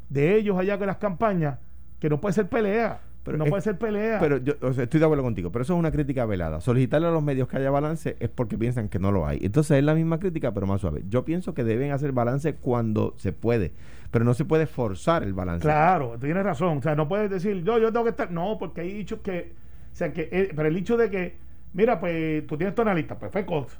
[0.09, 1.57] de ellos allá con las campañas,
[1.99, 3.01] que no puede ser pelea.
[3.25, 4.19] Pero no puede ser pelea.
[4.19, 6.61] Pero yo estoy de acuerdo contigo, pero eso es una crítica velada.
[6.61, 9.39] Solicitarle a los medios que haya balance es porque piensan que no lo hay.
[9.41, 11.03] Entonces es la misma crítica, pero más suave.
[11.09, 13.71] Yo pienso que deben hacer balance cuando se puede,
[14.11, 15.63] pero no se puede forzar el balance.
[15.63, 16.77] Claro, tienes razón.
[16.77, 18.29] O sea, no puedes decir, yo, yo tengo que estar.
[18.29, 19.53] No, porque hay dichos que.
[19.91, 20.29] O sea, que.
[20.31, 21.35] Eh, pero el dicho de que,
[21.73, 23.75] mira, pues tú tienes tu analista, pues fue Cox.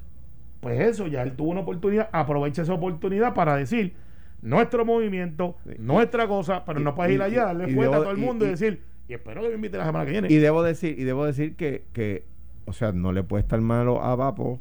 [0.58, 3.94] Pues eso, ya él tuvo una oportunidad, aprovecha esa oportunidad para decir
[4.42, 8.44] nuestro movimiento, nuestra cosa, pero no puedes ir allá, darle fuerza a todo el mundo
[8.44, 10.28] y decir y espero que me invite la semana que viene.
[10.30, 12.24] Y debo decir, y debo decir que, que
[12.64, 14.60] o sea, no le puede estar malo a Vapo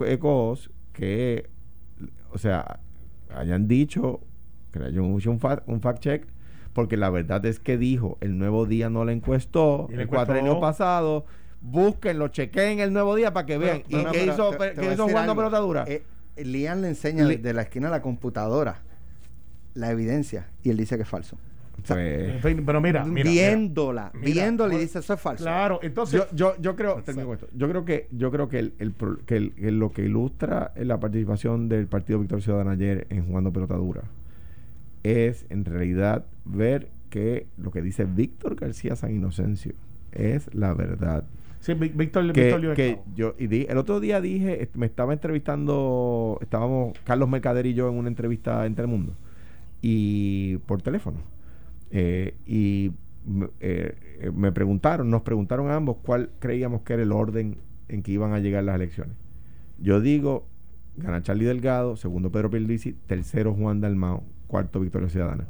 [0.00, 1.48] Ecos que,
[2.32, 2.80] o sea,
[3.34, 4.20] hayan dicho
[4.72, 6.26] que le hayan hecho un, fact, un fact check,
[6.72, 11.26] porque la verdad es que dijo, el nuevo día no le encuestó, el cuatrenio pasado,
[11.60, 13.82] búsquenlo, chequeen el nuevo día para que vean.
[13.88, 15.84] ¿Y qué hizo, ¿qué hizo jugando pelota dura?
[15.86, 16.02] Eh,
[16.36, 18.82] Lian le enseña de la esquina de la computadora
[19.74, 21.36] la evidencia y él dice que es falso.
[21.86, 25.44] Pues, pero mira, viéndola, viéndola y dice eso es falso.
[25.44, 27.02] Claro, entonces yo, yo, creo,
[27.54, 28.94] yo creo que yo creo que, el,
[29.26, 34.02] que, lo que ilustra la participación del Partido Victoria Ciudadana ayer en jugando pelota dura
[35.02, 39.74] es en realidad ver que lo que dice Víctor García San Inocencio
[40.12, 41.24] es la verdad.
[41.60, 47.66] Sí, Víctor, que, yo y el otro día dije, me estaba entrevistando, estábamos Carlos Mercader
[47.66, 49.14] y yo en una entrevista en Telemundo
[49.82, 51.33] y por teléfono
[51.96, 52.90] eh, y
[53.60, 58.10] eh, me preguntaron, nos preguntaron a ambos cuál creíamos que era el orden en que
[58.10, 59.14] iban a llegar las elecciones.
[59.78, 60.48] Yo digo,
[60.96, 65.46] gana Charlie Delgado, segundo Pedro Pierluisi, tercero Juan Dalmao, cuarto Victoria Ciudadana.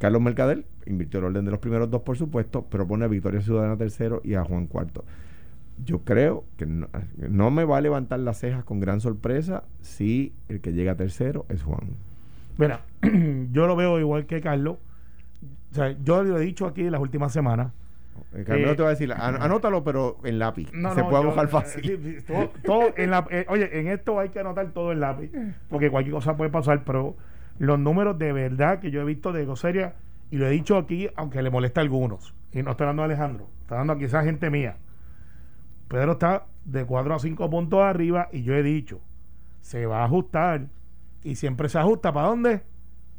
[0.00, 3.40] Carlos Mercader invirtió el orden de los primeros dos, por supuesto, pero pone a Victoria
[3.40, 5.04] Ciudadana tercero y a Juan cuarto.
[5.84, 10.32] Yo creo que no, no me va a levantar las cejas con gran sorpresa si
[10.48, 11.90] el que llega tercero es Juan.
[12.56, 12.84] Mira,
[13.52, 14.78] yo lo veo igual que Carlos
[15.70, 17.72] o sea, yo lo he dicho aquí en las últimas semanas.
[18.32, 20.68] El eh, te va a decir, anótalo, pero en lápiz.
[20.70, 22.24] se puede buscar eh, fácil.
[22.64, 25.30] todo, en la, eh, oye, en esto hay que anotar todo en lápiz,
[25.68, 27.16] porque cualquier cosa puede pasar, pero
[27.58, 29.94] los números de verdad que yo he visto de Goseria,
[30.30, 33.06] y lo he dicho aquí, aunque le molesta a algunos, y no estoy hablando a
[33.06, 34.76] Alejandro, está dando aquí esa gente mía.
[35.88, 39.00] Pedro está de 4 a 5 puntos arriba, y yo he dicho,
[39.62, 40.66] se va a ajustar,
[41.24, 42.62] y siempre se ajusta, ¿para dónde?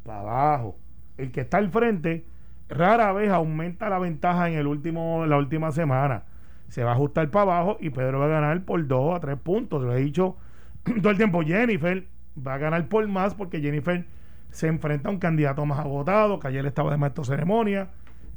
[0.04, 0.78] Para abajo.
[1.18, 2.24] El que está al frente
[2.70, 6.24] rara vez aumenta la ventaja en el último, la última semana.
[6.68, 9.38] Se va a ajustar para abajo y Pedro va a ganar por 2 a 3
[9.40, 9.82] puntos.
[9.82, 10.36] Lo he dicho
[11.02, 11.42] todo el tiempo.
[11.42, 12.06] Jennifer
[12.46, 14.06] va a ganar por más porque Jennifer
[14.50, 17.90] se enfrenta a un candidato más agotado, que ayer estaba de maestro ceremonia.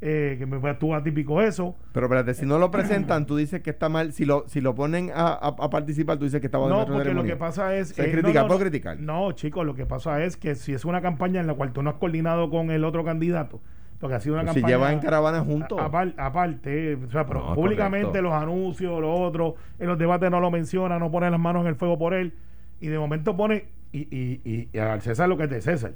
[0.06, 1.76] Eh, que me estuvo atípico eso.
[1.92, 4.12] Pero espérate, si no lo presentan, tú dices que está mal.
[4.12, 7.24] Si lo, si lo ponen a, participar, tú dices que estaba de No, porque lo
[7.24, 7.98] que pasa es.
[7.98, 9.00] Eh, criticar no, criticar.
[9.00, 11.82] No, chicos, lo que pasa es que si es una campaña en la cual tú
[11.82, 13.62] no has coordinado con el otro candidato,
[14.04, 14.66] porque ha sido una campaña.
[14.66, 15.80] Si llevan en caravana juntos.
[15.80, 20.98] Aparte, o sea, pero públicamente los anuncios, lo otro, en los debates no lo menciona,
[20.98, 22.34] no pone las manos en el fuego por él.
[22.82, 25.92] Y de momento pone, y, y, y, al César lo que es de César.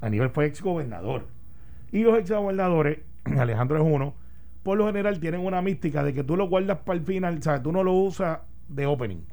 [0.00, 1.26] A nivel fue ex gobernador.
[1.90, 4.14] Y los ex gobernadores, Alejandro es uno,
[4.62, 7.64] por lo general tienen una mística de que tú lo guardas para el final, ¿sabes?
[7.64, 9.24] Tú no lo usas de opening.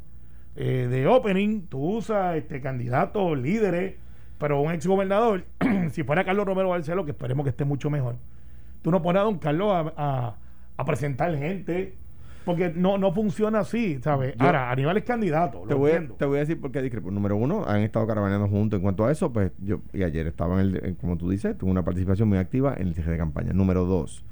[0.56, 3.98] Eh, de opening, tú usas este candidatos, líderes
[4.38, 5.46] pero un ex gobernador,
[5.92, 8.16] si fuera Carlos Romero Barceló, que esperemos que esté mucho mejor,
[8.82, 10.36] tú no pones a don Carlos a,
[10.86, 11.96] presentar gente.
[12.44, 14.36] Porque no, no funciona así, ¿sabes?
[14.38, 15.64] Ahora, Aníbal es candidato.
[15.68, 17.10] Te, voy a, te voy a decir por qué discrepo.
[17.10, 18.78] Número uno, han estado caravaneando juntos.
[18.78, 21.72] En cuanto a eso, pues yo, y ayer estaba en el, como tú dices, tuve
[21.72, 23.52] una participación muy activa en el cierre de campaña.
[23.52, 24.24] Número dos,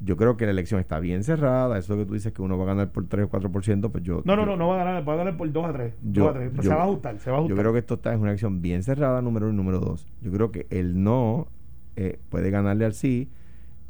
[0.00, 1.78] yo creo que la elección está bien cerrada.
[1.78, 4.22] Eso que tú dices que uno va a ganar por 3 o 4%, pues yo.
[4.24, 5.94] No, no, no, no va a ganar, va a ganar por 2 a 3.
[6.02, 6.52] Yo, a 3.
[6.60, 7.56] se va a ajustar, se va a ajustar.
[7.56, 10.06] Yo creo que esto está en una elección bien cerrada, número uno y número dos.
[10.20, 11.48] Yo creo que el no
[11.96, 13.28] eh, puede ganarle al sí.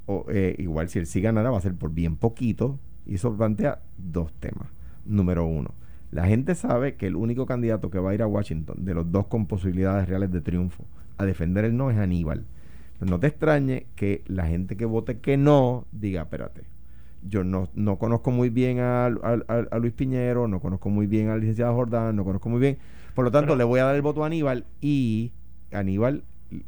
[0.06, 2.78] O, eh, igual si el sí ganara va a ser por bien poquito.
[3.06, 4.68] Y eso plantea dos temas.
[5.04, 5.74] Número uno,
[6.10, 9.10] la gente sabe que el único candidato que va a ir a Washington, de los
[9.10, 10.84] dos con posibilidades reales de triunfo,
[11.18, 12.46] a defender el no es Aníbal
[13.04, 16.62] no te extrañe que la gente que vote que no diga, espérate,
[17.28, 19.08] yo no, no conozco muy bien a,
[19.80, 22.78] Luis Piñero, no conozco muy bien al licenciado Jordán, no conozco muy bien.
[23.14, 25.32] Por lo tanto, le voy a dar el voto a Aníbal y
[25.72, 26.24] Aníbal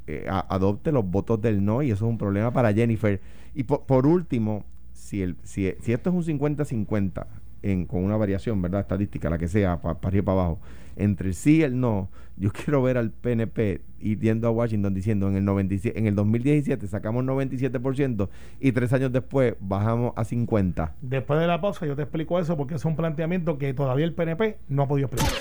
[0.07, 3.21] eh, adopte los votos del no y eso es un problema para Jennifer.
[3.55, 7.27] Y por, último, si, el, si, si esto es un 50-50
[7.67, 8.81] en, con una variación, ¿verdad?
[8.81, 10.61] Estadística, la que sea, para arriba y para abajo,
[10.97, 15.29] entre el sí y el no, yo quiero ver al PNP yendo a Washington diciendo
[15.29, 18.29] en el 97, en el 2017 sacamos 97%
[18.61, 20.95] y tres años después bajamos a 50.
[21.01, 24.15] Después de la pausa yo te explico eso porque es un planteamiento que todavía el
[24.15, 25.33] PNP no ha podido explicar.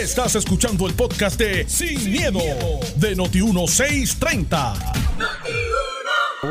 [0.00, 2.40] Estás escuchando el podcast de Sin, miedo,
[2.96, 4.74] de Noti 1630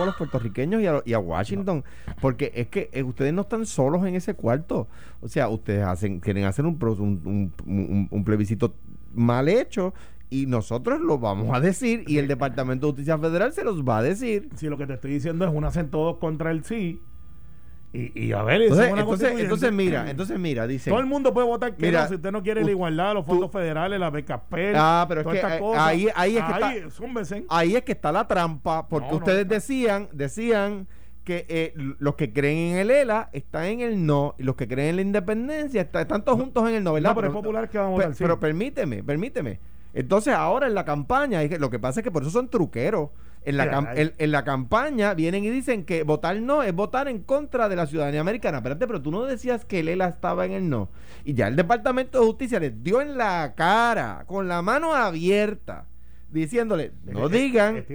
[0.01, 1.83] a los puertorriqueños y a, y a Washington,
[2.19, 4.87] porque es que eh, ustedes no están solos en ese cuarto.
[5.21, 8.73] O sea, ustedes hacen quieren hacer un, un, un, un plebiscito
[9.13, 9.93] mal hecho
[10.33, 13.99] y nosotros lo vamos a decir y el Departamento de Justicia Federal se los va
[13.99, 14.49] a decir.
[14.55, 17.01] Si lo que te estoy diciendo es un hacen todos contra el sí,
[17.95, 20.89] y, a ver, entonces, entonces, mira, entonces mira, dice.
[20.89, 23.51] Todo el mundo puede votar que mira, si usted no quiere la igualdad, los fondos
[23.51, 25.45] federales, la beca PEL, Ah, pero es que
[25.77, 30.87] ahí, ahí, es que está, ahí es que está la trampa, porque ustedes decían, decían
[31.23, 34.67] que eh, los que creen en el ELA están en el no y los que
[34.67, 37.11] creen en la independencia están, todos juntos en el no, ¿verdad?
[37.11, 38.25] No, pero, es popular que vamos a decir.
[38.25, 39.59] Pero permíteme, permíteme.
[39.93, 43.11] Entonces ahora en la campaña, lo que pasa es que por eso son truqueros.
[43.45, 47.67] En la, en, la campaña vienen y dicen que votar no es votar en contra
[47.67, 48.59] de la ciudadanía americana.
[48.59, 50.89] Espérate, pero tú no decías que el ELA estaba en el no.
[51.25, 55.87] Y ya el Departamento de Justicia les dio en la cara, con la mano abierta,
[56.29, 57.85] diciéndole, no digan,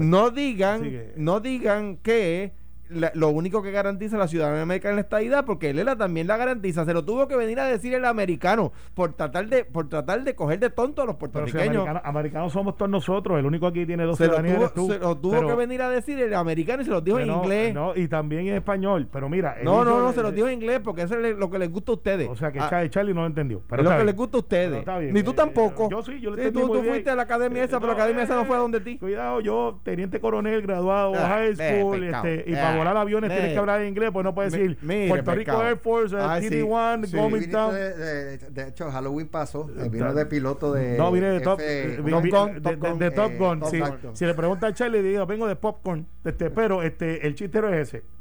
[0.00, 2.52] no digan, no digan que
[2.88, 6.84] lo único que garantiza la ciudadanía americana en la estadidad, porque él también la garantiza.
[6.84, 10.34] Se lo tuvo que venir a decir el americano por tratar de por tratar de
[10.34, 11.86] coger de tonto a los puertorriqueños.
[12.04, 13.38] americanos, somos todos nosotros.
[13.38, 14.60] El único aquí tiene dos se ciudadanías.
[14.60, 17.18] Lo tuvo, Se lo tuvo que venir a decir el americano y se lo dijo
[17.18, 17.74] en inglés.
[17.74, 19.08] No, y también en español.
[19.10, 19.56] Pero mira.
[19.62, 21.92] No, no, no, se lo dijo en inglés porque eso es lo que les gusta
[21.92, 22.28] a ustedes.
[22.28, 23.62] O sea que ah, Charlie no lo entendió.
[23.68, 24.84] Pero es lo que les gusta a ustedes.
[25.12, 25.88] Ni tú eh, tampoco.
[25.90, 28.36] yo sí, yo le tú, tú fuiste a la academia esa, pero la academia esa
[28.36, 28.98] no fue a donde ti.
[28.98, 33.58] Cuidado, yo, teniente coronel, graduado, ah, high school, este, y para volar aviones tienes que
[33.58, 38.50] hablar inglés, pues no puede decir Puerto Rico Air Force, TD1, sí.
[38.50, 40.96] De, hecho, Halloween pasó, vino de piloto de.
[40.96, 43.62] No, vine de Top, de, Top Gun.
[44.14, 46.06] Si le pregunta a Charlie, digo, vengo de Popcorn.
[46.24, 48.13] Este, pero este, el chistero es ese.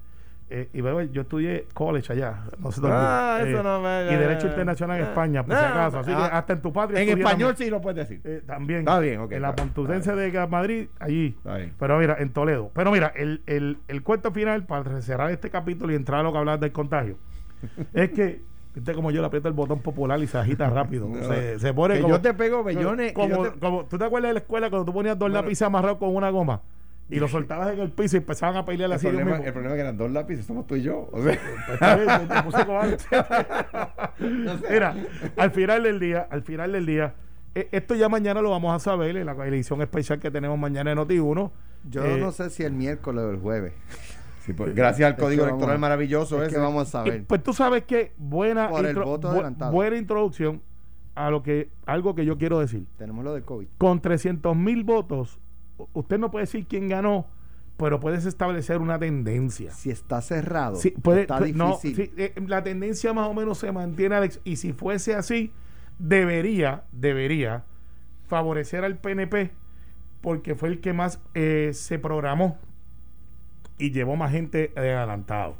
[0.56, 2.44] Eh, y bueno, yo estudié college allá.
[2.60, 6.00] No sé ah, eso eh, no me, Y Derecho Internacional en España, por si acaso.
[6.00, 7.02] Así que ah, hasta en tu patria.
[7.02, 8.22] En español sí lo puedes decir.
[8.24, 8.82] Eh, también.
[8.82, 9.32] Está bien, ok.
[9.32, 11.36] En la Pontucense de Madrid, allí.
[11.80, 12.70] Pero mira, en Toledo.
[12.76, 16.32] Pero mira, el, el, el cuento final, para cerrar este capítulo y entrar a lo
[16.32, 17.18] que hablas del contagio,
[17.94, 21.08] es que Viste como yo le aprieto el botón popular y se agita rápido.
[21.22, 23.14] se, se, pone como, yo te pego bellones.
[23.14, 26.16] Como, como, ¿Tú te acuerdas de la escuela cuando tú ponías dos lápices amarrados con
[26.16, 26.62] una goma?
[27.14, 29.08] Y lo soltabas en el piso y empezaban a pelear así.
[29.08, 31.10] El problema, el problema es que eran dos lápices, somos tú y yo.
[31.12, 31.40] O sea.
[34.70, 34.96] Mira,
[35.38, 37.14] al final del día, al final del día,
[37.54, 40.92] e, esto ya mañana lo vamos a saber en la edición especial que tenemos mañana
[40.92, 41.52] en Noti1.
[41.90, 43.74] Yo eh, no sé si el miércoles o el jueves.
[44.58, 47.24] Pues, gracias al código electoral maravilloso es que vamos a saber.
[47.26, 48.68] pues tú sabes que buena,
[49.72, 50.62] buena introducción
[51.16, 52.86] a lo que algo que yo quiero decir.
[52.98, 53.68] Tenemos lo del COVID.
[53.78, 55.40] Con 300 mil votos
[55.94, 57.28] usted no puede decir quién ganó,
[57.78, 59.72] pero puedes establecer una tendencia.
[59.72, 62.12] Si está cerrado, puede, está difícil.
[62.18, 65.52] Eh, la tendencia más o menos se mantiene, Alex, y si fuese así,
[66.00, 67.64] debería, debería
[68.28, 69.52] favorecer al PNP
[70.22, 72.58] porque fue el que más eh, se programó
[73.78, 75.56] y llevó más gente adelantado.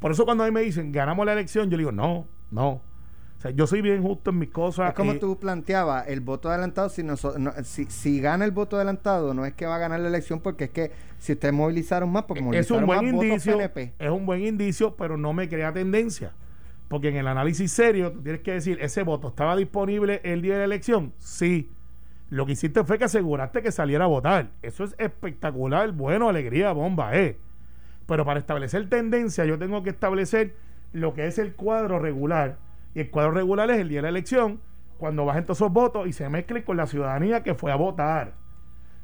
[0.00, 2.82] Por eso cuando a mí me dicen, ganamos la elección, yo digo, no, no
[3.50, 4.90] yo soy bien justo en mis cosas.
[4.90, 7.02] Es como tú planteabas, el voto adelantado, si,
[7.64, 10.64] si, si, gana el voto adelantado, no es que va a ganar la elección, porque
[10.64, 13.60] es que si ustedes movilizaron más, porque movilizaron es un buen indicio,
[13.98, 16.32] Es un buen indicio, pero no me crea tendencia.
[16.88, 20.54] Porque en el análisis serio, tú tienes que decir, ¿ese voto estaba disponible el día
[20.54, 21.12] de la elección?
[21.18, 21.70] Sí.
[22.30, 24.50] Lo que hiciste fue que aseguraste que saliera a votar.
[24.62, 27.38] Eso es espectacular, bueno, alegría, bomba, eh.
[28.06, 30.54] Pero para establecer tendencia, yo tengo que establecer
[30.92, 32.58] lo que es el cuadro regular
[32.94, 34.60] y el cuadro regular es el día de la elección,
[34.98, 38.34] cuando bajen todos esos votos y se mezclen con la ciudadanía que fue a votar.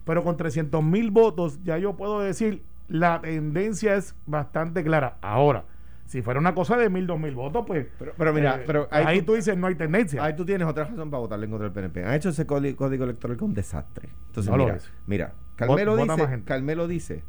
[0.05, 5.19] Pero con 300 mil votos, ya yo puedo decir, la tendencia es bastante clara.
[5.21, 5.65] Ahora,
[6.07, 7.87] si fuera una cosa de mil, dos mil votos, pues.
[8.17, 10.25] Pero, mira, eh, pero ahí, tú, dices no hay tendencia.
[10.25, 12.05] Ahí tú tienes otra razón para votarle en contra del PNP.
[12.05, 14.09] Han hecho ese código, electoral que es un desastre.
[14.27, 17.25] Entonces, mira, mira, Carmelo dice, Carmelo dice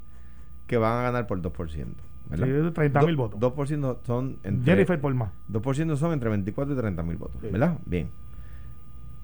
[0.68, 2.11] que van a ganar por 2%.
[2.32, 2.68] ¿Verdad?
[2.68, 3.40] Sí, 30 mil votos.
[3.40, 5.32] 2% son entre, Jennifer por más.
[5.52, 7.78] 2% son entre 24 y 30 mil votos, ¿verdad?
[7.86, 8.10] Bien.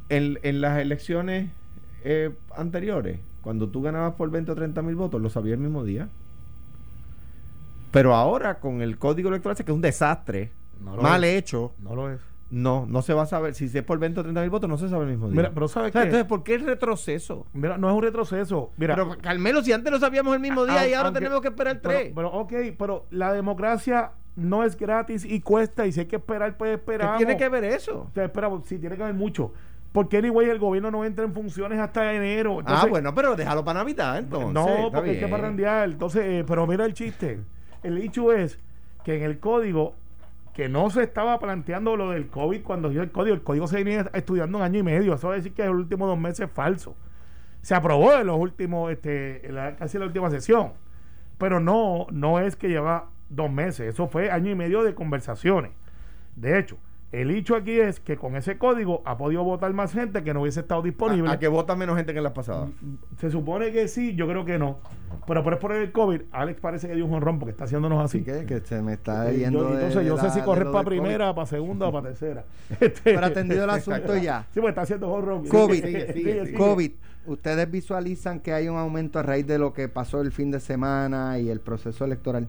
[0.09, 1.51] En, en las elecciones
[2.03, 5.83] eh, anteriores, cuando tú ganabas por 20 o 30 mil votos, lo sabías el mismo
[5.83, 6.09] día.
[7.91, 11.73] Pero ahora con el código electoral, que es un desastre, mal hecho.
[11.79, 12.19] No lo es.
[12.49, 13.55] No, no se va a saber.
[13.55, 15.35] Si es por 20 o 30 mil votos, no se sabe el mismo día.
[15.37, 15.99] Mira, pero ¿sabes qué?
[15.99, 17.45] Entonces, ¿por qué el retroceso?
[17.53, 18.71] Mira, no es un retroceso.
[18.77, 21.79] Mira, pero menos si antes lo sabíamos el mismo día y ahora tenemos que esperar
[21.81, 22.11] tres.
[22.15, 26.57] Pero, ok, pero la democracia no es gratis y cuesta y si hay que esperar,
[26.57, 27.17] pues esperar.
[27.17, 28.09] ¿Qué tiene que ver eso?
[28.15, 29.51] Esperamos, sí, tiene que ver mucho.
[29.91, 32.59] Porque anyway el gobierno no entra en funciones hasta enero.
[32.65, 34.53] ah, bueno, pero déjalo para Navidad entonces.
[34.53, 35.89] No, porque hay que parrandear.
[35.89, 37.39] Entonces, eh, pero mira el chiste.
[37.83, 38.59] El hecho es
[39.03, 39.95] que en el código,
[40.57, 43.83] que no se estaba planteando lo del COVID cuando dio el código, el código se
[43.83, 45.13] venía estudiando un año y medio.
[45.13, 46.97] Eso va a decir que en los últimos dos meses es falso.
[47.61, 50.73] Se aprobó en los últimos, este, casi la última sesión.
[51.37, 53.93] Pero no, no es que lleva dos meses.
[53.93, 55.73] Eso fue año y medio de conversaciones.
[56.35, 56.79] De hecho,
[57.13, 60.41] el hecho aquí es que con ese código ha podido votar más gente que no
[60.41, 61.31] hubiese estado disponible.
[61.31, 62.69] ¿A, que vota menos gente que en las pasadas?
[62.81, 64.79] Mm, mm, se supone que sí, yo creo que no.
[65.25, 68.23] Pero por, por el COVID, Alex parece que dio un honrón porque está haciéndonos así.
[68.23, 68.45] ¿Qué?
[68.45, 69.73] Que se me está eh, yendo.
[69.73, 72.43] entonces yo sé si correr para primera, para segunda o para tercera.
[72.79, 74.45] Este, Pero atendido el asunto ya.
[74.53, 75.47] Sí, pues está haciendo honrón.
[75.47, 76.57] COVID.
[76.57, 76.91] COVID.
[77.25, 80.59] ¿Ustedes visualizan que hay un aumento a raíz de lo que pasó el fin de
[80.59, 82.47] semana y el proceso electoral?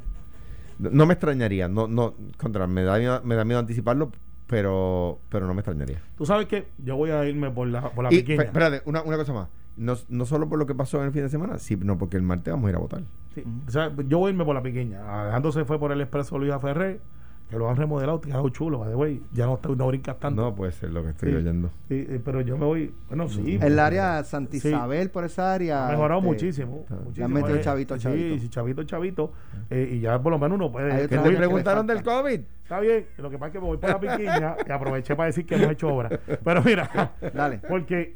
[0.79, 4.13] No me extrañaría, no, no, contra, me da me da miedo anticiparlo
[4.49, 6.03] pero pero no me extrañaría.
[6.17, 8.43] Tú sabes que yo voy a irme por la, por la pequeña.
[8.43, 9.49] Espérate, una, una cosa más.
[9.77, 12.25] No, no solo por lo que pasó en el fin de semana, sino porque el
[12.25, 13.03] martes vamos a ir a votar.
[13.35, 15.23] Sí, o sea, yo voy a irme por la pequeña.
[15.23, 17.01] Alejandro se fue por el expreso Luis Ferrer
[17.49, 19.23] que lo han remodelado, te ha dado chulo, güey.
[19.33, 20.43] Ya no, está, no brincas tanto.
[20.43, 21.71] No puede ser lo que estoy oyendo.
[21.89, 23.59] Sí, pero yo me voy, bueno, sí.
[23.61, 25.89] El área Santa Isabel, por esa área.
[25.89, 26.85] Ha mejorado este, muchísimo.
[27.15, 28.39] Ya han metido chavito, chavito.
[28.39, 29.33] Sí, chavito, chavito.
[29.71, 31.09] Eh, y ya por lo menos uno puede.
[31.09, 32.41] Que te preguntaron del COVID.
[32.63, 35.29] Está bien, lo que pasa es que me voy por la piquiña y aproveché para
[35.29, 36.21] decir que hemos hecho obra.
[36.45, 37.63] Pero mira, Dale.
[37.67, 38.15] porque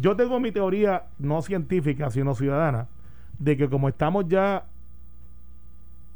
[0.00, 2.88] yo tengo mi teoría no científica, sino ciudadana,
[3.38, 4.66] de que como estamos ya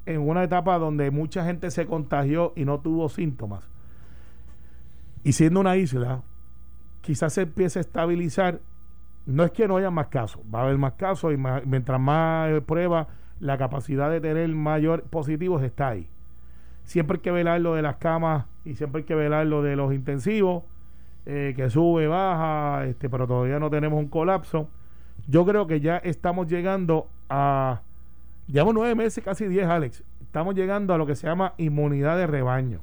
[0.07, 3.69] en una etapa donde mucha gente se contagió y no tuvo síntomas.
[5.23, 6.23] Y siendo una isla,
[7.01, 8.61] quizás se empiece a estabilizar.
[9.27, 12.61] No es que no haya más casos, va a haber más casos y mientras más
[12.63, 13.07] pruebas,
[13.41, 16.09] la capacidad de tener mayor positivos está ahí.
[16.85, 19.77] Siempre hay que velar lo de las camas y siempre hay que velar lo de
[19.77, 20.65] los intensivos,
[21.25, 24.69] eh, que sube, baja, este, pero todavía no tenemos un colapso.
[25.27, 27.81] Yo creo que ya estamos llegando a
[28.47, 30.03] Llevamos nueve meses, casi diez, Alex.
[30.21, 32.81] Estamos llegando a lo que se llama inmunidad de rebaño.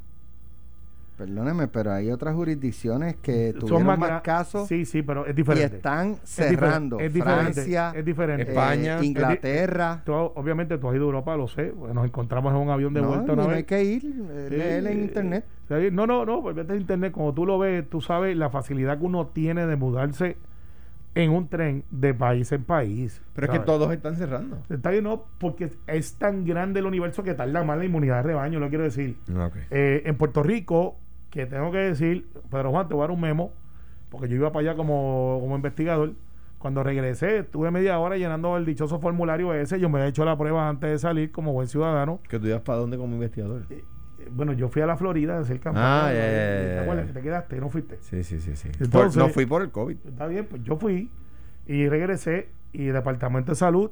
[1.18, 4.68] Perdóneme, pero hay otras jurisdicciones que tuvieron más, casos.
[4.68, 5.76] Sí, sí, pero es diferente.
[5.76, 7.00] Y están cerrando.
[7.00, 8.50] Es diferente, Francia, es diferente.
[8.50, 10.02] España, eh, Inglaterra.
[10.08, 11.74] obviamente tú has ido a Europa, lo sé.
[11.94, 13.36] Nos encontramos en un avión de vuelta.
[13.36, 14.04] No, no hay que ir,
[14.50, 15.46] léele en internet.
[15.92, 17.12] No, no, no, pues vete en internet.
[17.12, 20.38] Como tú lo ves, tú sabes la facilidad que uno tiene de mudarse
[21.16, 23.22] en un tren de país en país.
[23.34, 24.64] Pero es que todos están cerrando.
[24.70, 28.24] Está bien, no, porque es tan grande el universo que tarda más la inmunidad de
[28.24, 29.18] rebaño, lo quiero decir.
[29.70, 30.98] Eh, en Puerto Rico,
[31.30, 33.52] que tengo que decir, Pedro Juan, te voy a dar un memo,
[34.10, 36.14] porque yo iba para allá como, como investigador.
[36.58, 39.80] Cuando regresé, estuve media hora llenando el dichoso formulario ese.
[39.80, 42.20] Yo me he hecho la prueba antes de salir como buen ciudadano.
[42.30, 43.64] ¿Que tú ibas para dónde como investigador?
[43.72, 43.84] Eh,
[44.34, 46.08] bueno, yo fui a la Florida a hacer campaña.
[46.08, 47.60] Ah, ¿Te acuerdas que te quedaste?
[47.60, 47.98] ¿No fuiste?
[48.02, 48.56] Sí, sí, sí.
[48.56, 48.70] sí.
[48.80, 49.98] Entonces, no fui por el COVID.
[50.06, 51.10] Está bien, pues yo fui
[51.68, 53.92] y regresé y el Departamento de Salud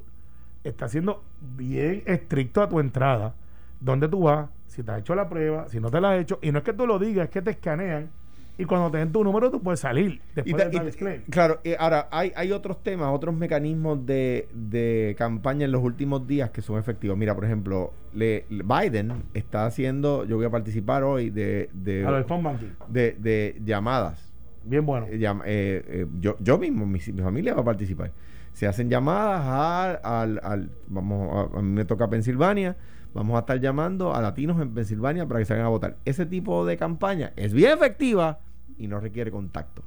[0.64, 1.22] está siendo
[1.56, 3.34] bien estricto a tu entrada.
[3.80, 4.50] ¿Dónde tú vas?
[4.66, 6.38] Si te has hecho la prueba, si no te la has hecho.
[6.42, 8.10] Y no es que tú lo digas, es que te escanean
[8.60, 12.52] y cuando te den tu número tú puedes salir después y, Claro, ahora hay, hay
[12.52, 17.16] otros temas, otros mecanismos de, campaña en los últimos días que son efectivos.
[17.16, 21.70] Mira, por ejemplo, le, Biden está haciendo, yo voy a participar hoy de...
[21.72, 22.04] de,
[22.88, 24.30] de, de llamadas.
[24.64, 25.06] Bien bueno.
[25.06, 28.12] Eh, eh, eh, yo, yo mismo, mi, familia va a participar.
[28.52, 32.76] Se hacen llamadas al, al, vamos, a, a mí me toca Pensilvania
[33.14, 35.96] vamos a estar llamando a latinos en Pensilvania para que salgan a votar.
[36.04, 38.40] Ese tipo de campaña es bien efectiva,
[38.80, 39.82] y no requiere contacto.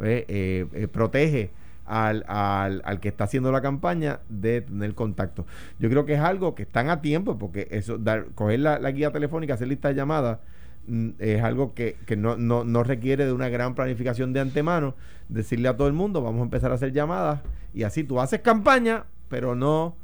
[0.00, 1.50] Eh, eh, protege
[1.84, 5.46] al, al, al, que está haciendo la campaña de tener contacto.
[5.78, 7.98] Yo creo que es algo que están a tiempo, porque eso,
[8.34, 10.38] coger la, guía telefónica, hacer lista de llamadas,
[10.86, 14.94] mm, es algo que, que no, no, no, requiere de una gran planificación de antemano.
[15.28, 17.40] Decirle a todo el mundo, vamos a empezar a hacer llamadas,
[17.74, 19.94] y así tú haces campaña, pero no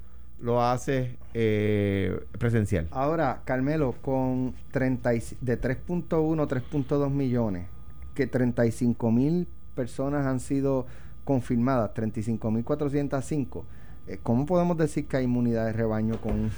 [0.40, 2.88] lo haces eh, presencial.
[2.90, 7.73] Ahora, Carmelo, con 30 de 3.1, 3.2 millones
[8.14, 10.86] que 35 mil personas han sido
[11.24, 13.64] confirmadas, 35 mil 405.
[14.06, 16.50] Eh, ¿Cómo podemos decir que hay inmunidad de rebaño con...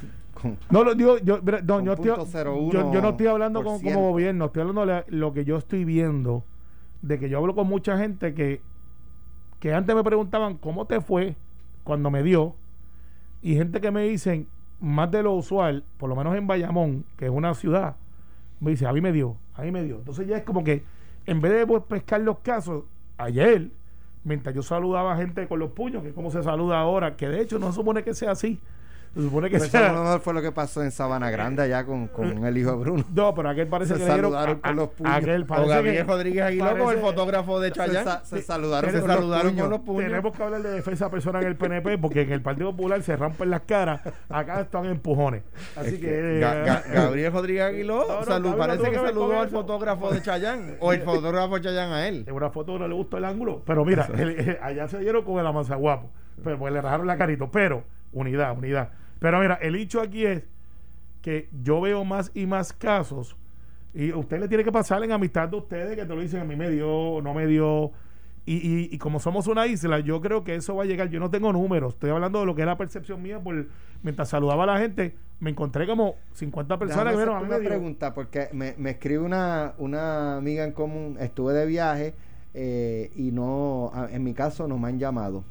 [0.70, 2.10] no, lo digo, yo, no, yo, estoy,
[2.72, 6.44] yo, no estoy hablando como gobierno, estoy hablando de lo que yo estoy viendo,
[7.02, 8.60] de que yo hablo con mucha gente que,
[9.60, 11.36] que antes me preguntaban cómo te fue
[11.84, 12.54] cuando me dio,
[13.40, 14.48] y gente que me dicen
[14.80, 17.96] más de lo usual, por lo menos en Bayamón, que es una ciudad,
[18.60, 19.96] me dice, a mí me dio, a mí me dio.
[19.96, 20.82] Entonces ya es como que
[21.26, 22.84] en vez de pues, pescar los casos,
[23.18, 23.70] ayer,
[24.24, 27.28] mientras yo saludaba a gente con los puños, que es como se saluda ahora, que
[27.28, 28.60] de hecho no se supone que sea así,
[29.16, 29.92] Se supone que sea.
[29.92, 33.04] Eso fue lo que pasó en Sabana Grande allá con, con el hijo de Bruno.
[33.14, 35.14] No, pero aquel parece se que saludaron con los puños.
[35.14, 38.10] Aquel parece o Gabriel Rodríguez Aguiló con el fotógrafo de Chayanne.
[38.24, 40.10] Se, saludaron, con, saludaron los puños.
[40.10, 43.16] Tenemos que hablar de defensa personal en el PNP porque en el Partido Popular se
[43.16, 44.02] rompen las caras.
[44.28, 45.42] Acá están empujones.
[45.76, 46.40] Así que.
[46.92, 48.06] Gabriel Rodríguez Aguiló
[48.56, 52.24] parece que saludó al fotógrafo de Chayanne o el fotógrafo de Chayanne a él.
[52.26, 53.62] En una foto no le gustó el ángulo.
[53.64, 54.08] Pero mira,
[54.62, 56.10] allá se dieron con el amanzaguapo.
[56.42, 57.46] Pero pues le rajaron la carita.
[57.50, 58.90] Pero, unidad, unidad.
[59.18, 60.44] Pero mira, el hecho aquí es
[61.22, 63.36] que yo veo más y más casos.
[63.94, 66.44] Y usted le tiene que pasar en amistad de ustedes que te lo dicen a
[66.44, 67.92] mí me dio, no me dio.
[68.48, 71.08] Y, y, como somos una isla, yo creo que eso va a llegar.
[71.08, 73.40] Yo no tengo números, estoy hablando de lo que es la percepción mía.
[73.40, 73.66] Por,
[74.04, 78.14] mientras saludaba a la gente, me encontré como 50 personas que vieron a una pregunta,
[78.14, 82.14] porque me, me escribe una, una amiga en común, estuve de viaje
[82.54, 85.44] eh, y no, en mi caso no me han llamado.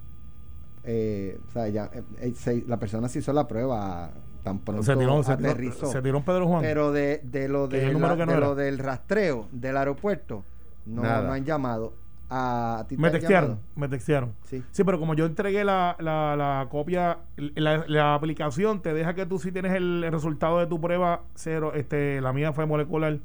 [0.86, 4.12] Eh, o sea, ya, eh, la persona se hizo la prueba
[4.44, 5.88] tan pronto se tiró, aterrizó.
[5.88, 6.62] Se tiró, Pedro Juan.
[6.62, 10.44] Pero de, de lo, de, de lo del rastreo del aeropuerto,
[10.86, 11.94] no, no han llamado.
[12.30, 14.34] A, me textearon, me textearon.
[14.46, 14.64] Sí.
[14.72, 19.28] sí, pero como yo entregué la, la, la copia, la, la, aplicación te deja que
[19.28, 21.74] tú sí tienes el, el, resultado de tu prueba cero.
[21.76, 23.20] Este, la mía fue molecular,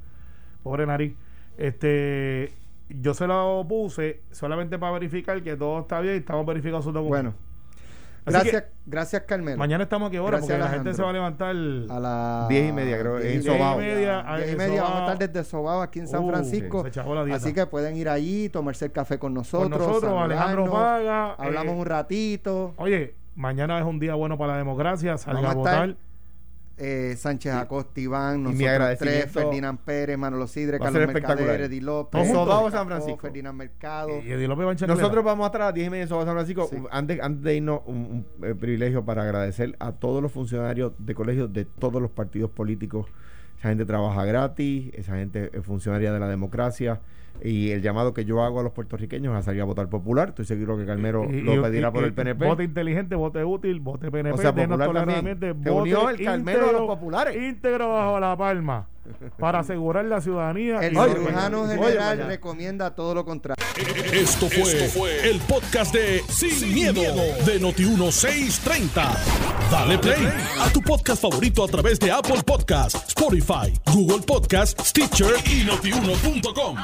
[0.62, 1.14] pobre nariz.
[1.56, 2.52] Este,
[2.90, 6.92] yo se lo puse solamente para verificar que todo está bien y estamos verificando su
[6.92, 7.32] documento.
[7.32, 7.49] Bueno,
[8.26, 9.58] Gracias, gracias Carmelo.
[9.58, 12.72] Mañana estamos aquí ahora porque la gente se va a levantar a las diez y
[12.72, 13.18] media, creo.
[13.18, 13.78] en Sobao.
[13.78, 16.28] Diez y media, diez y media vamos a estar desde Sobao aquí en San uh,
[16.28, 16.84] Francisco.
[17.32, 19.70] así que pueden ir allí, tomarse el café con nosotros.
[19.70, 21.34] Con nosotros, Alejandro Paga.
[21.34, 22.74] Hablamos eh, un ratito.
[22.76, 25.16] Oye, mañana es un día bueno para la democracia.
[25.16, 25.96] Salga a votar
[26.80, 32.70] eh, Sánchez Acosta, Iván, nosotros tres, Ferdinand Pérez, Manolo Sidre, Carlos Mercader, Eddie López, Sobao
[32.70, 34.20] San Francisco, Ferdinand Mercado.
[34.24, 36.34] Y Eddie López Nosotros vamos a estar a las 10 y media en Sobao San
[36.34, 36.70] Francisco.
[36.90, 41.52] Antes, antes de irnos, un, eh, privilegio para agradecer a todos los funcionarios de colegios
[41.52, 43.06] de todos los partidos políticos.
[43.58, 47.00] Esa gente trabaja gratis, esa gente es funcionaria de la democracia
[47.42, 50.30] y el llamado que yo hago a los puertorriqueños a salir a votar popular.
[50.30, 52.46] Estoy seguro que Calmero lo pedirá por el PNP.
[52.46, 54.34] Vote inteligente, vote útil, vote PNP.
[54.34, 55.38] O sea, popular también.
[55.70, 57.36] unió el Calmero a los populares.
[57.36, 58.88] Íntegro bajo la palma
[59.38, 60.80] para asegurar la ciudadanía.
[60.80, 63.56] El cirujano general recomienda todo lo contrario.
[64.12, 69.16] Esto fue, el podcast de Sin, miedo, de Noti1630.
[69.70, 70.28] Dale play
[70.60, 76.76] a tu podcast favorito a través de Apple Podcasts, Spotify, Google Podcasts, Stitcher y notiuno.com.